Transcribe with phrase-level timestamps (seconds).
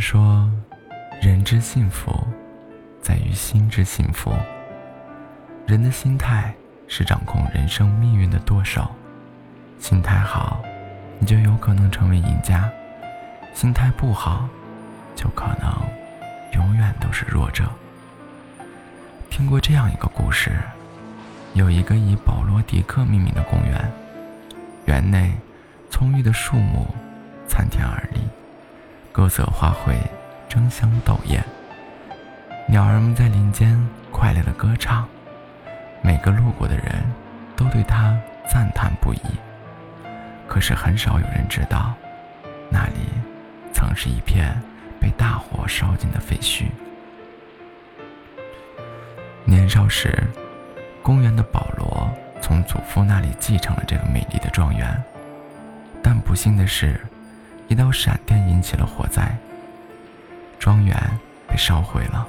[0.00, 0.50] 说，
[1.20, 2.10] 人之幸福，
[3.02, 4.32] 在于心之幸福。
[5.66, 6.52] 人的心态
[6.88, 8.90] 是掌控人生命运的舵手，
[9.78, 10.62] 心态好，
[11.18, 12.68] 你就有可能成为赢家；
[13.54, 14.48] 心态不好，
[15.14, 15.70] 就可能
[16.54, 17.70] 永远都是弱者。
[19.28, 20.52] 听过这样一个故事，
[21.52, 23.92] 有一个以保罗·迪克命名的公园，
[24.86, 25.34] 园内
[25.90, 26.86] 葱郁的树木
[27.46, 28.20] 参天而立。
[29.20, 29.98] 各色花卉
[30.48, 31.44] 争相斗艳，
[32.66, 33.78] 鸟儿们在林间
[34.10, 35.06] 快乐的歌唱，
[36.00, 36.86] 每个路过的人
[37.54, 38.18] 都对它
[38.50, 39.20] 赞叹不已。
[40.48, 41.92] 可是很少有人知道，
[42.70, 42.94] 那里
[43.74, 44.58] 曾是一片
[44.98, 46.64] 被大火烧尽的废墟。
[49.44, 50.18] 年少时，
[51.02, 52.10] 公园的保罗
[52.40, 54.96] 从祖父那里继承了这个美丽的庄园，
[56.02, 56.98] 但不幸的是。
[57.70, 59.32] 一道闪电引起了火灾，
[60.58, 60.92] 庄园
[61.46, 62.26] 被烧毁了。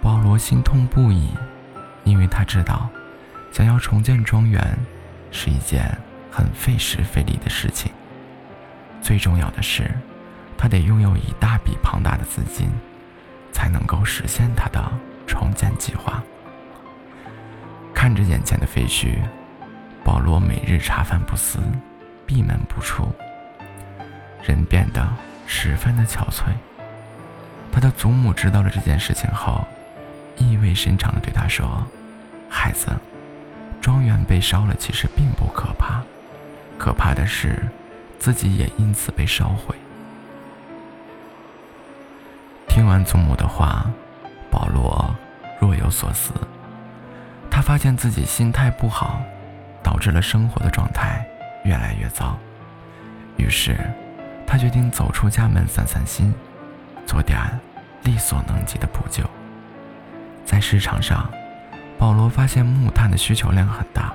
[0.00, 1.34] 保罗心痛不已，
[2.04, 2.88] 因为他知道，
[3.50, 4.62] 想要重建庄园
[5.32, 5.90] 是一件
[6.30, 7.90] 很费时费力的事情。
[9.02, 9.90] 最重要的是，
[10.56, 12.70] 他得拥有一大笔庞大的资金，
[13.50, 14.80] 才能够实现他的
[15.26, 16.22] 重建计划。
[17.92, 19.18] 看着眼前的废墟，
[20.04, 21.58] 保罗每日茶饭不思，
[22.24, 23.12] 闭门不出。
[24.68, 25.08] 变得
[25.46, 26.44] 十分的憔悴。
[27.70, 29.66] 他的祖母知道了这件事情后，
[30.36, 31.86] 意味深长地对他说
[32.48, 32.88] ：“孩子，
[33.80, 36.02] 庄园被烧了其实并不可怕，
[36.76, 37.68] 可怕的是
[38.18, 39.76] 自己也因此被烧毁。”
[42.66, 43.86] 听完祖母的话，
[44.50, 45.14] 保罗
[45.60, 46.32] 若有所思。
[47.50, 49.20] 他发现自己心态不好，
[49.82, 51.24] 导致了生活的状态
[51.64, 52.36] 越来越糟。
[53.36, 53.78] 于是。
[54.50, 56.34] 他决定走出家门散散心，
[57.04, 57.38] 做点
[58.02, 59.22] 力所能及的补救。
[60.46, 61.30] 在市场上，
[61.98, 64.14] 保罗发现木炭的需求量很大，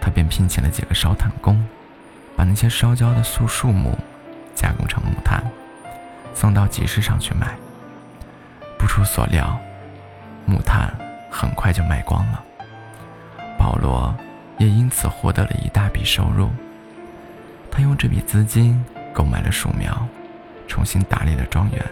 [0.00, 1.64] 他便聘请了几个烧炭工，
[2.34, 3.96] 把那些烧焦的树树木
[4.52, 5.40] 加工成木炭，
[6.34, 7.54] 送到集市上去卖。
[8.76, 9.56] 不出所料，
[10.44, 10.92] 木炭
[11.30, 12.42] 很快就卖光了，
[13.56, 14.12] 保罗
[14.58, 16.50] 也因此获得了一大笔收入。
[17.70, 18.84] 他用这笔资金。
[19.16, 20.06] 购买了树苗，
[20.68, 21.82] 重新打理了庄园。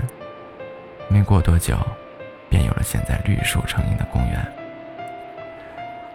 [1.09, 1.79] 没过多久，
[2.51, 4.47] 便有了现在绿树成荫的公园。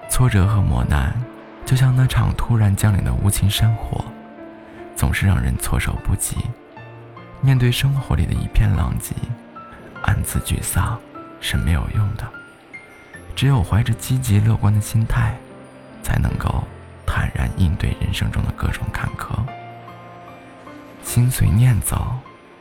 [0.07, 1.11] 挫折和磨难，
[1.65, 4.05] 就像那场突然降临的无情山火，
[4.95, 6.37] 总是让人措手不及。
[7.41, 9.15] 面对生活里的一片狼藉，
[10.03, 10.99] 暗自沮丧
[11.41, 12.27] 是没有用的。
[13.35, 15.35] 只有怀着积极乐观的心态，
[16.03, 16.63] 才能够
[17.03, 19.39] 坦然应对人生中的各种坎坷。
[21.11, 22.13] 心随念走，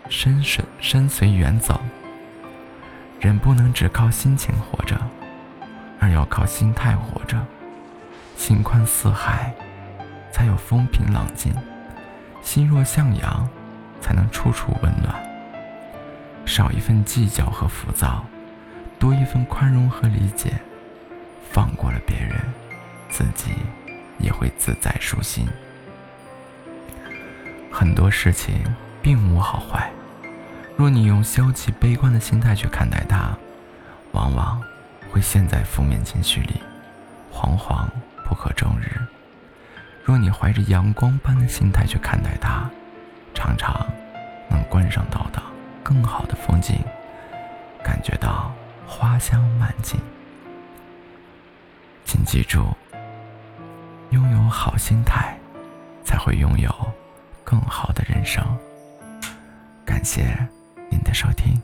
[0.08, 1.78] 身随身随缘走。
[3.20, 4.98] 人不能只靠心情活着，
[6.00, 7.38] 而要靠心态活着。
[8.38, 9.52] 心宽似海，
[10.32, 11.52] 才有风平浪静；
[12.40, 13.46] 心若向阳，
[14.00, 15.14] 才能处处温暖。
[16.46, 18.24] 少一份计较和浮躁，
[18.98, 20.54] 多一份宽容和理解。
[21.50, 22.40] 放过了别人，
[23.10, 23.50] 自己
[24.16, 25.46] 也会自在舒心。
[27.78, 28.64] 很多事情
[29.00, 29.88] 并无好坏，
[30.76, 33.38] 若你用消极悲观的心态去看待它，
[34.10, 34.60] 往往
[35.12, 36.60] 会陷在负面情绪里，
[37.32, 37.86] 惶惶
[38.24, 38.98] 不可终日；
[40.02, 42.68] 若你怀着阳光般的心态去看待它，
[43.32, 43.86] 常常
[44.50, 45.40] 能观赏到的
[45.84, 46.80] 更好的风景，
[47.84, 48.52] 感觉到
[48.88, 50.00] 花香满径。
[52.04, 52.76] 请记住，
[54.10, 55.38] 拥有好心态，
[56.02, 56.74] 才会拥有。
[57.48, 58.44] 更好的人生。
[59.82, 60.36] 感谢
[60.90, 61.57] 您的收听。